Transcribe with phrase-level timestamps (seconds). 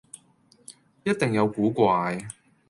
[1.03, 2.25] 一定有古怪